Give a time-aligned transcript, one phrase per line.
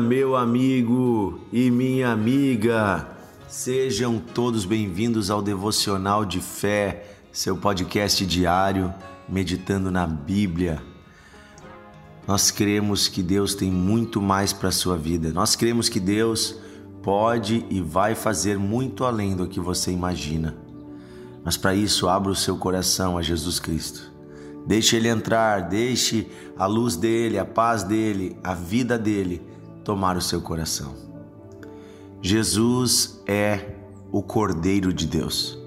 [0.00, 3.08] meu amigo e minha amiga.
[3.48, 8.92] Sejam todos bem-vindos ao Devocional de Fé, seu podcast diário,
[9.28, 10.80] meditando na Bíblia.
[12.26, 15.32] Nós cremos que Deus tem muito mais para a sua vida.
[15.32, 16.54] Nós cremos que Deus
[17.02, 20.56] pode e vai fazer muito além do que você imagina.
[21.44, 24.12] Mas para isso, abra o seu coração a Jesus Cristo.
[24.66, 29.47] Deixe ele entrar, deixe a luz dele, a paz dele, a vida dele
[29.88, 30.94] tomar o seu coração.
[32.20, 33.74] Jesus é
[34.12, 35.58] o Cordeiro de Deus.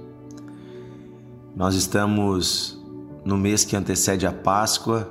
[1.55, 2.79] Nós estamos
[3.25, 5.09] no mês que antecede a Páscoa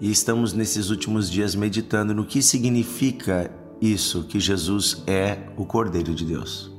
[0.00, 6.14] e estamos nesses últimos dias meditando no que significa isso, que Jesus é o Cordeiro
[6.14, 6.70] de Deus.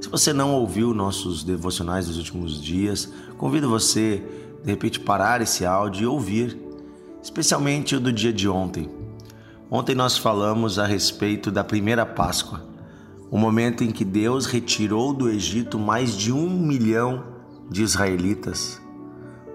[0.00, 4.24] Se você não ouviu nossos devocionais dos últimos dias, convido você
[4.64, 6.58] de repente parar esse áudio e ouvir,
[7.22, 9.05] especialmente o do dia de ontem.
[9.68, 12.62] Ontem nós falamos a respeito da primeira Páscoa,
[13.28, 17.24] o momento em que Deus retirou do Egito mais de um milhão
[17.68, 18.80] de israelitas,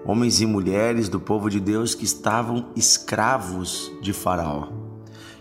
[0.04, 4.68] homens e mulheres do povo de Deus que estavam escravos de Faraó.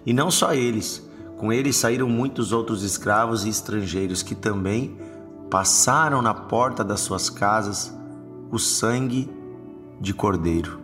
[0.05, 1.05] E não só eles,
[1.38, 4.97] com eles saíram muitos outros escravos e estrangeiros que também
[5.49, 7.94] passaram na porta das suas casas
[8.49, 9.30] o sangue
[9.99, 10.80] de cordeiro.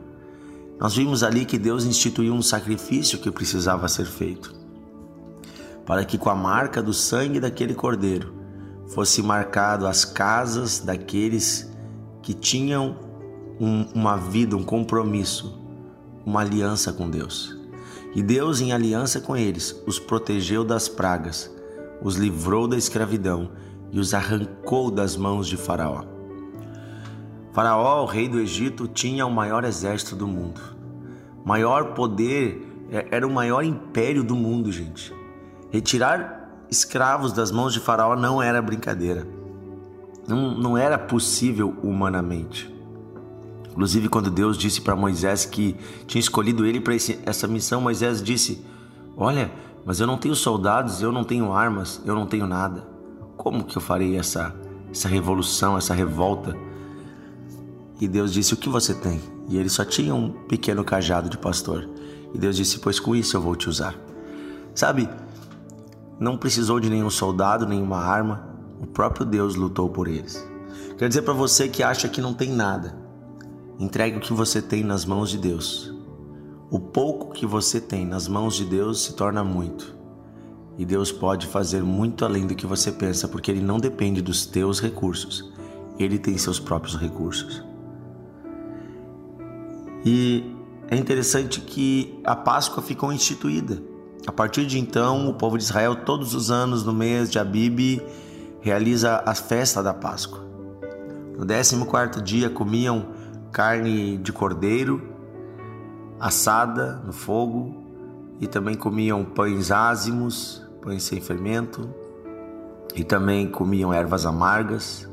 [0.80, 4.53] Nós vimos ali que Deus instituiu um sacrifício que precisava ser feito,
[5.86, 8.33] para que com a marca do sangue daquele cordeiro
[8.88, 11.72] fosse marcado as casas daqueles
[12.22, 12.95] que tinham
[13.59, 15.59] um, uma vida, um compromisso,
[16.25, 17.58] uma aliança com Deus.
[18.16, 21.52] E Deus, em aliança com eles, os protegeu das pragas,
[22.02, 23.52] os livrou da escravidão
[23.92, 26.16] e os arrancou das mãos de Faraó.
[27.58, 30.61] Faraó, o rei do Egito, tinha o maior exército do mundo.
[31.43, 35.11] Maior poder, é, era o maior império do mundo, gente.
[35.71, 39.27] Retirar escravos das mãos de Faraó não era brincadeira.
[40.27, 42.71] Não, não era possível humanamente.
[43.71, 48.64] Inclusive, quando Deus disse para Moisés que tinha escolhido ele para essa missão, Moisés disse:
[49.17, 49.52] Olha,
[49.83, 52.87] mas eu não tenho soldados, eu não tenho armas, eu não tenho nada.
[53.36, 54.55] Como que eu farei essa,
[54.92, 56.67] essa revolução, essa revolta?
[57.99, 59.21] E Deus disse: O que você tem?
[59.47, 61.89] E ele só tinha um pequeno cajado de pastor.
[62.33, 63.95] E Deus disse: Pois com isso eu vou te usar.
[64.75, 65.09] Sabe,
[66.19, 68.55] não precisou de nenhum soldado, nenhuma arma.
[68.81, 70.47] O próprio Deus lutou por eles.
[70.97, 72.97] Quero dizer para você que acha que não tem nada.
[73.80, 75.93] Entregue o que você tem nas mãos de Deus.
[76.69, 79.95] O pouco que você tem nas mãos de Deus se torna muito.
[80.77, 84.45] E Deus pode fazer muito além do que você pensa, porque Ele não depende dos
[84.45, 85.52] teus recursos.
[85.97, 87.67] Ele tem seus próprios recursos.
[90.09, 90.55] E
[90.89, 93.83] é interessante que a Páscoa ficou instituída.
[94.25, 98.01] A partir de então, o povo de Israel, todos os anos, no mês de Abib,
[98.61, 100.47] realiza a festa da Páscoa.
[101.37, 103.07] No 14 dia comiam
[103.51, 105.09] carne de cordeiro
[106.17, 107.75] assada no fogo
[108.39, 111.93] e também comiam pães ázimos, pães sem fermento,
[112.95, 115.05] e também comiam ervas amargas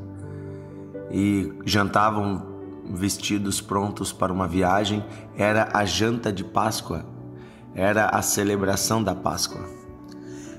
[1.11, 2.54] e jantavam
[2.89, 5.03] vestidos prontos para uma viagem,
[5.35, 7.05] era a janta de Páscoa,
[7.73, 9.61] era a celebração da Páscoa.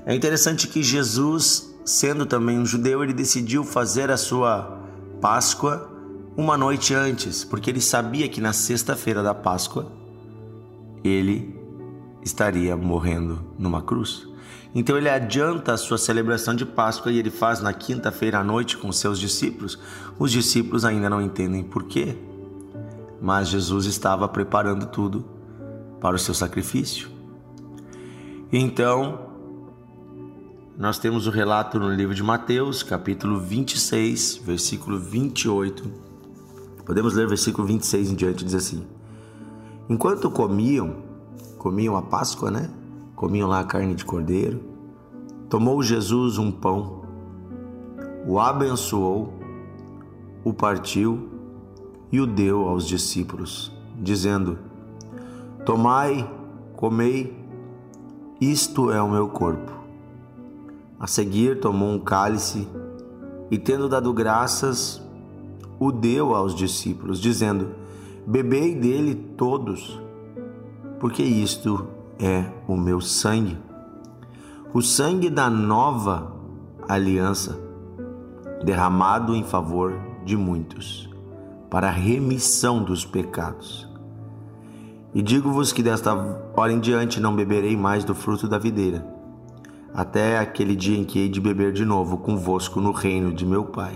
[0.05, 4.79] É interessante que Jesus, sendo também um judeu, ele decidiu fazer a sua
[5.21, 5.91] Páscoa
[6.37, 9.91] uma noite antes, porque ele sabia que na sexta-feira da Páscoa
[11.03, 11.59] ele
[12.21, 14.27] estaria morrendo numa cruz.
[14.77, 18.77] Então ele adianta a sua celebração de Páscoa e ele faz na quinta-feira à noite
[18.77, 19.79] com seus discípulos.
[20.19, 22.15] Os discípulos ainda não entendem por quê,
[23.19, 25.25] mas Jesus estava preparando tudo
[25.99, 27.09] para o seu sacrifício.
[28.53, 29.31] Então,
[30.77, 35.91] nós temos o relato no livro de Mateus, capítulo 26, versículo 28.
[36.85, 38.85] Podemos ler versículo 26 em diante, diz assim:
[39.89, 40.97] Enquanto comiam,
[41.57, 42.69] comiam a Páscoa, né?
[43.17, 44.61] Comiam lá carne de cordeiro.
[45.49, 47.01] Tomou Jesus um pão,
[48.27, 49.33] o abençoou,
[50.43, 51.27] o partiu
[52.11, 54.59] e o deu aos discípulos, dizendo:
[55.65, 56.29] Tomai,
[56.75, 57.35] comei,
[58.39, 59.71] isto é o meu corpo.
[60.99, 62.67] A seguir tomou um cálice
[63.49, 65.01] e, tendo dado graças,
[65.79, 67.69] o deu aos discípulos, dizendo:
[68.27, 69.99] Bebei dele todos,
[70.99, 73.57] porque isto é o meu sangue,
[74.73, 76.33] o sangue da nova
[76.87, 77.59] aliança,
[78.63, 79.93] derramado em favor
[80.25, 81.09] de muitos,
[81.69, 83.87] para a remissão dos pecados.
[85.13, 86.13] E digo-vos que desta
[86.55, 89.05] hora em diante não beberei mais do fruto da videira,
[89.93, 93.65] até aquele dia em que hei de beber de novo convosco no reino de meu
[93.65, 93.93] Pai.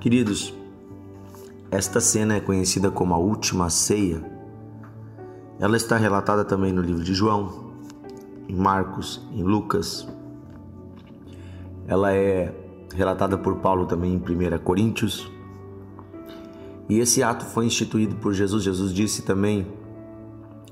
[0.00, 0.54] Queridos,
[1.70, 4.33] esta cena é conhecida como a última ceia.
[5.58, 7.72] Ela está relatada também no livro de João,
[8.48, 10.06] em Marcos, em Lucas.
[11.86, 12.52] Ela é
[12.94, 15.30] relatada por Paulo também em 1 Coríntios.
[16.88, 18.62] E esse ato foi instituído por Jesus.
[18.62, 19.66] Jesus disse também: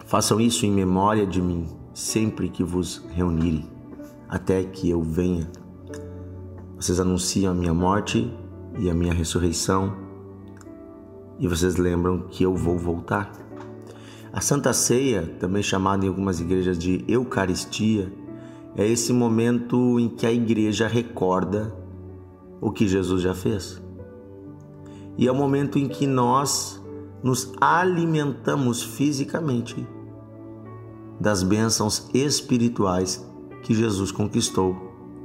[0.04, 3.68] Façam isso em memória de mim, sempre que vos reunirem,
[4.28, 5.48] até que eu venha.
[6.76, 8.30] Vocês anunciam a minha morte
[8.78, 9.96] e a minha ressurreição,
[11.38, 13.41] e vocês lembram que eu vou voltar.
[14.32, 18.10] A Santa Ceia, também chamada em algumas igrejas de Eucaristia,
[18.74, 21.76] é esse momento em que a igreja recorda
[22.58, 23.82] o que Jesus já fez.
[25.18, 26.82] E é o momento em que nós
[27.22, 29.86] nos alimentamos fisicamente
[31.20, 33.24] das bênçãos espirituais
[33.62, 34.74] que Jesus conquistou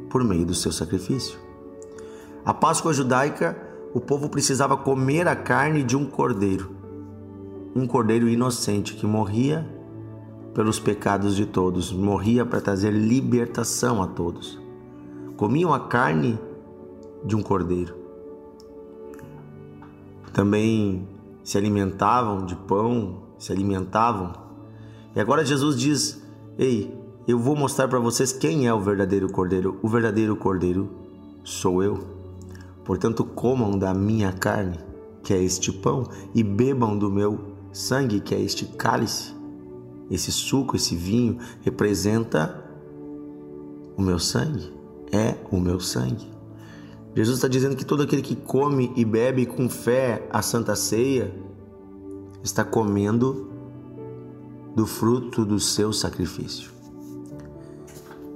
[0.10, 1.40] por meio do seu sacrifício.
[2.46, 3.58] A Páscoa judaica,
[3.94, 6.77] o povo precisava comer a carne de um cordeiro,
[7.76, 9.68] um cordeiro inocente que morria
[10.54, 14.60] pelos pecados de todos, morria para trazer libertação a todos.
[15.36, 16.40] Comiam a carne
[17.24, 17.94] de um cordeiro.
[20.34, 21.08] Também
[21.44, 24.34] se alimentavam de pão, se alimentavam.
[25.16, 26.24] E agora Jesus diz:
[26.58, 26.92] Ei,
[27.28, 29.78] eu vou mostrar para vocês quem é o verdadeiro cordeiro.
[29.84, 30.90] O verdadeiro cordeiro
[31.44, 32.00] sou eu.
[32.84, 34.80] Portanto, comam da minha carne,
[35.22, 39.36] que é este pão, e bebam do meu sangue, que é este cálice.
[40.10, 42.64] Esse suco, esse vinho, representa
[43.98, 44.74] o meu sangue,
[45.12, 46.28] é o meu sangue.
[47.16, 51.34] Jesus está dizendo que todo aquele que come e bebe com fé a santa ceia
[52.44, 53.52] está comendo
[54.76, 56.70] do fruto do seu sacrifício.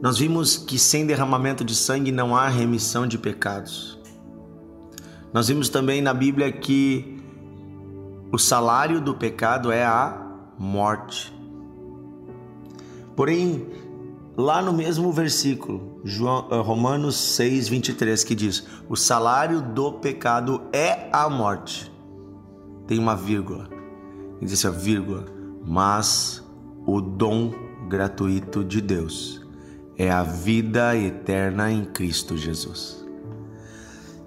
[0.01, 3.99] Nós vimos que sem derramamento de sangue não há remissão de pecados.
[5.31, 7.20] Nós vimos também na Bíblia que
[8.31, 10.25] o salário do pecado é a
[10.57, 11.35] morte.
[13.15, 13.67] Porém,
[14.37, 20.61] lá no mesmo versículo, João, eh, Romanos 6, 23, que diz: O salário do pecado
[20.71, 21.91] é a morte.
[22.87, 23.69] Tem uma vírgula.
[24.39, 25.25] E diz assim, vírgula,
[25.65, 26.43] mas
[26.85, 27.53] o dom
[27.87, 29.45] gratuito de Deus
[29.97, 33.05] é a vida eterna em Cristo Jesus.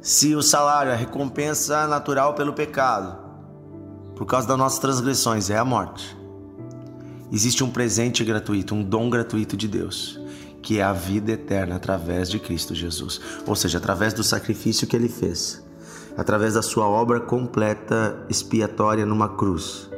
[0.00, 3.23] Se o salário, a recompensa natural pelo pecado,
[4.14, 6.16] por causa das nossas transgressões, é a morte,
[7.32, 10.20] existe um presente gratuito, um dom gratuito de Deus,
[10.62, 14.96] que é a vida eterna através de Cristo Jesus, ou seja, através do sacrifício que
[14.96, 15.64] ele fez,
[16.16, 19.90] através da sua obra completa expiatória numa cruz,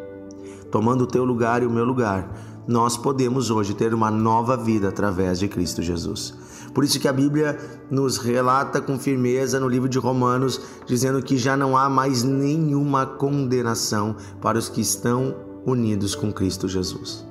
[0.70, 2.28] tomando o teu lugar e o meu lugar
[2.66, 6.34] nós podemos hoje ter uma nova vida através de Cristo Jesus.
[6.76, 7.58] Por isso que a Bíblia
[7.90, 13.06] nos relata com firmeza no livro de Romanos, dizendo que já não há mais nenhuma
[13.06, 15.34] condenação para os que estão
[15.64, 17.26] unidos com Cristo Jesus.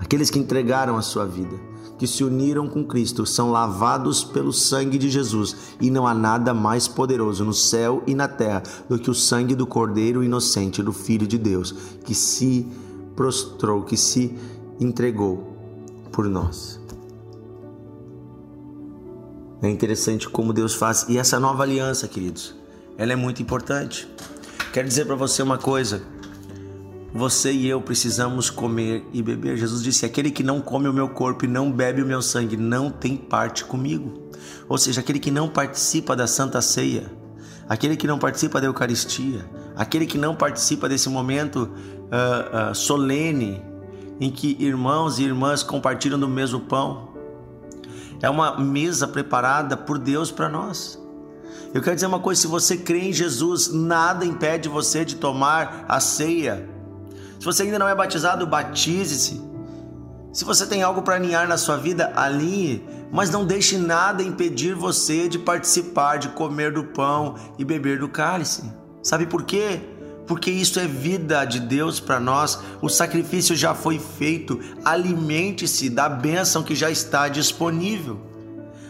[0.00, 1.54] Aqueles que entregaram a sua vida,
[2.00, 6.52] que se uniram com Cristo, são lavados pelo sangue de Jesus, e não há nada
[6.52, 10.92] mais poderoso no céu e na terra do que o sangue do Cordeiro inocente, do
[10.92, 11.72] Filho de Deus,
[12.04, 12.66] que se
[13.14, 14.36] prostrou, que se
[14.80, 15.56] entregou
[16.10, 16.84] por nós.
[19.66, 21.06] É interessante como Deus faz.
[21.08, 22.54] E essa nova aliança, queridos,
[22.96, 24.06] ela é muito importante.
[24.72, 26.02] Quero dizer para você uma coisa.
[27.12, 29.56] Você e eu precisamos comer e beber.
[29.56, 32.56] Jesus disse: Aquele que não come o meu corpo e não bebe o meu sangue
[32.56, 34.30] não tem parte comigo.
[34.68, 37.10] Ou seja, aquele que não participa da Santa Ceia,
[37.68, 39.44] aquele que não participa da Eucaristia,
[39.74, 43.60] aquele que não participa desse momento uh, uh, solene
[44.20, 47.15] em que irmãos e irmãs compartilham do mesmo pão.
[48.22, 51.00] É uma mesa preparada por Deus para nós.
[51.74, 55.84] Eu quero dizer uma coisa: se você crê em Jesus, nada impede você de tomar
[55.88, 56.68] a ceia.
[57.38, 59.40] Se você ainda não é batizado, batize-se.
[60.32, 64.74] Se você tem algo para alinhar na sua vida, alinhe, mas não deixe nada impedir
[64.74, 68.70] você de participar, de comer do pão e beber do cálice.
[69.02, 69.80] Sabe por quê?
[70.26, 72.58] Porque isso é vida de Deus para nós.
[72.82, 74.58] O sacrifício já foi feito.
[74.84, 78.20] Alimente-se da bênção que já está disponível.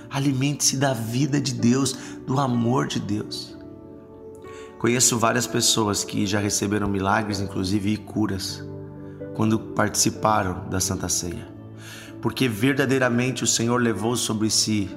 [0.09, 1.95] Alimente-se da vida de Deus,
[2.27, 3.57] do amor de Deus.
[4.79, 8.65] Conheço várias pessoas que já receberam milagres, inclusive e curas,
[9.35, 11.49] quando participaram da Santa Ceia.
[12.23, 14.91] Porque verdadeiramente o Senhor levou sobre si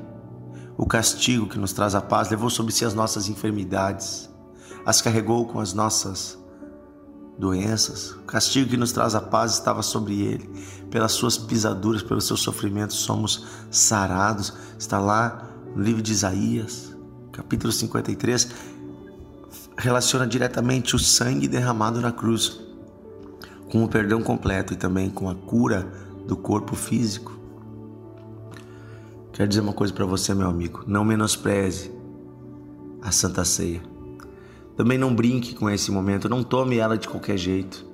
[0.77, 4.28] o castigo que nos traz a paz, levou sobre si as nossas enfermidades
[4.85, 6.37] as carregou com as nossas
[7.37, 8.11] doenças.
[8.11, 10.49] O castigo que nos traz a paz estava sobre ele.
[10.91, 14.53] Pelas suas pisaduras, pelos seus sofrimentos, somos sarados.
[14.77, 16.95] Está lá no livro de Isaías,
[17.31, 18.49] capítulo 53.
[19.77, 22.59] Relaciona diretamente o sangue derramado na cruz
[23.71, 25.89] com o perdão completo e também com a cura
[26.27, 27.39] do corpo físico.
[29.31, 31.91] Quero dizer uma coisa para você, meu amigo: não menospreze
[33.01, 33.88] a Santa Ceia.
[34.79, 37.85] Também não brinque com esse momento, não tome ela de qualquer jeito.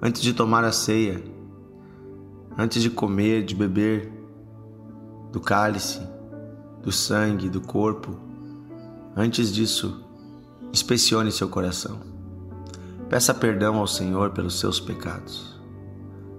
[0.00, 1.22] Antes de tomar a ceia,
[2.56, 4.10] antes de comer, de beber
[5.30, 6.00] do cálice,
[6.82, 8.16] do sangue, do corpo,
[9.14, 10.02] antes disso,
[10.72, 12.00] inspecione seu coração.
[13.10, 15.60] Peça perdão ao Senhor pelos seus pecados.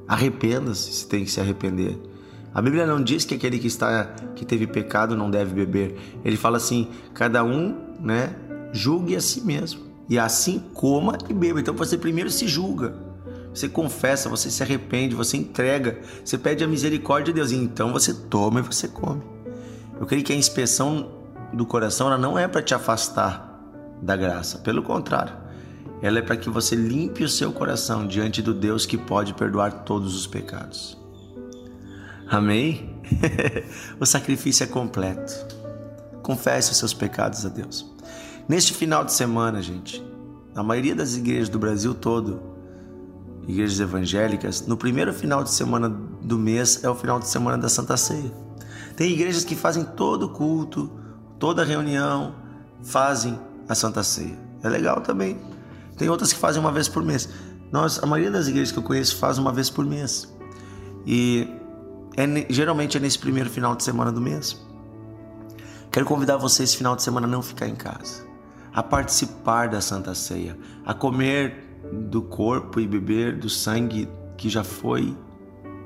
[0.07, 1.95] Arrependa-se se tem que se arrepender.
[2.51, 4.05] A Bíblia não diz que aquele que está
[4.35, 5.95] que teve pecado não deve beber.
[6.25, 8.35] Ele fala assim: cada um, né,
[8.73, 11.61] julgue a si mesmo e assim coma e beba.
[11.61, 12.93] Então você primeiro se julga,
[13.53, 17.93] você confessa, você se arrepende, você entrega, você pede a misericórdia de Deus e então
[17.93, 19.21] você toma e você come.
[19.97, 21.13] Eu creio que a inspeção
[21.53, 23.57] do coração ela não é para te afastar
[24.01, 25.33] da graça, pelo contrário,
[26.01, 29.85] ela é para que você limpe o seu coração diante do Deus que pode perdoar
[29.85, 30.97] todos os pecados.
[32.29, 32.99] Amém?
[33.97, 35.33] o sacrifício é completo.
[36.21, 37.90] Confesse os seus pecados a Deus.
[38.47, 40.03] Neste final de semana, gente,
[40.53, 42.41] na maioria das igrejas do Brasil todo,
[43.47, 47.69] igrejas evangélicas, no primeiro final de semana do mês é o final de semana da
[47.69, 48.31] Santa Ceia.
[48.95, 50.91] Tem igrejas que fazem todo culto,
[51.39, 52.35] toda reunião,
[52.83, 54.37] fazem a Santa Ceia.
[54.63, 55.39] É legal também.
[55.97, 57.29] Tem outras que fazem uma vez por mês.
[57.71, 60.31] Nós, a maioria das igrejas que eu conheço faz uma vez por mês.
[61.05, 61.47] E
[62.17, 64.59] é, geralmente é nesse primeiro final de semana do mês.
[65.91, 68.30] Quero convidar você esse final de semana a não ficar em casa
[68.73, 74.63] a participar da Santa Ceia, a comer do corpo e beber do sangue que já
[74.63, 75.15] foi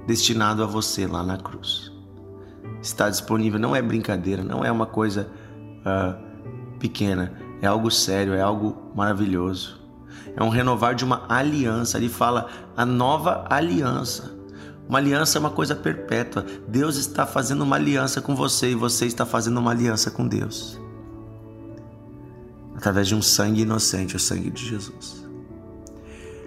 [0.05, 1.91] destinado a você lá na cruz.
[2.81, 5.29] Está disponível, não é brincadeira, não é uma coisa
[5.81, 9.83] uh, pequena, é algo sério, é algo maravilhoso.
[10.35, 11.97] É um renovar de uma aliança.
[11.97, 14.35] Ele fala a nova aliança.
[14.87, 16.45] Uma aliança é uma coisa perpétua.
[16.67, 20.79] Deus está fazendo uma aliança com você e você está fazendo uma aliança com Deus
[22.85, 25.25] através de um sangue inocente, o sangue de Jesus.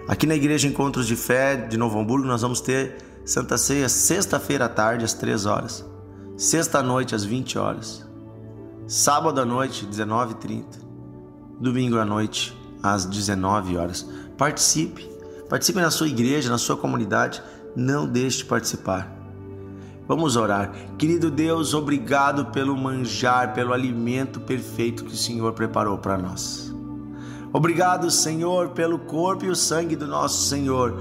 [0.07, 4.63] Aqui na Igreja Encontros de Fé de Novo Hamburgo, nós vamos ter Santa Ceia sexta-feira
[4.63, 5.83] à tarde, às 3 horas,
[6.37, 8.07] sexta-noite, às 20 horas,
[8.87, 10.63] sábado à noite, 19h30,
[11.59, 14.09] domingo à noite, às 19 horas.
[14.37, 15.09] Participe,
[15.49, 17.43] participe na sua igreja, na sua comunidade,
[17.75, 19.18] não deixe de participar.
[20.09, 20.71] Vamos orar.
[20.97, 26.73] Querido Deus, obrigado pelo manjar, pelo alimento perfeito que o Senhor preparou para nós.
[27.53, 30.99] Obrigado, Senhor, pelo corpo e o sangue do nosso Senhor.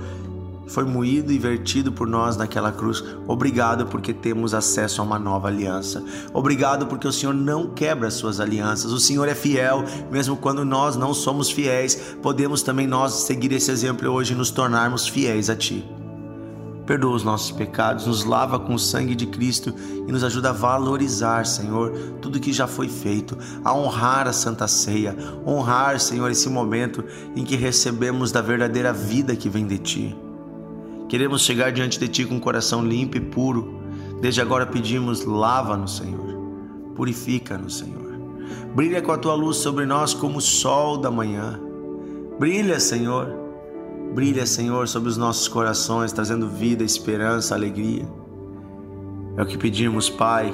[0.67, 3.03] Foi moído e vertido por nós naquela cruz.
[3.27, 6.05] Obrigado porque temos acesso a uma nova aliança.
[6.35, 8.93] Obrigado porque o Senhor não quebra as suas alianças.
[8.93, 11.95] O Senhor é fiel, mesmo quando nós não somos fiéis.
[12.23, 15.98] Podemos também nós seguir esse exemplo hoje e nos tornarmos fiéis a Ti
[16.89, 19.75] perdoa os nossos pecados, nos lava com o sangue de Cristo
[20.09, 21.93] e nos ajuda a valorizar, Senhor,
[22.23, 25.15] tudo que já foi feito, a honrar a Santa Ceia,
[25.47, 27.05] honrar, Senhor, esse momento
[27.37, 30.17] em que recebemos da verdadeira vida que vem de Ti.
[31.11, 33.83] Queremos chegar diante de Ti com um coração limpo e puro.
[34.23, 36.41] Desde agora pedimos, lava-nos, Senhor,
[36.97, 38.19] purifica-nos, Senhor.
[38.75, 41.61] Brilha com a Tua luz sobre nós como o sol da manhã.
[42.39, 43.38] Brilha, Senhor
[44.15, 48.09] Brilha, Senhor, sobre os nossos corações, trazendo vida, esperança, alegria.
[49.37, 50.53] É o que pedimos, Pai,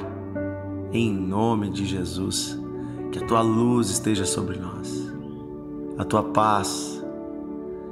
[0.91, 2.59] em nome de Jesus.
[3.11, 5.11] Que a tua luz esteja sobre nós,
[5.97, 7.03] a tua paz.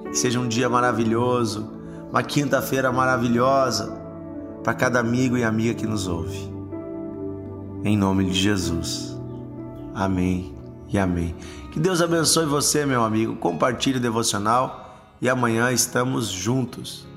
[0.04, 1.68] Que seja um dia maravilhoso,
[2.12, 4.00] uma quinta-feira maravilhosa
[4.64, 6.52] para cada amigo e amiga que nos ouve.
[7.84, 9.18] Em nome de Jesus.
[9.96, 10.54] Amém
[10.90, 11.36] e amém.
[11.72, 13.36] Que Deus abençoe você, meu amigo.
[13.38, 14.83] Compartilhe o devocional
[15.24, 17.08] e amanhã estamos juntos.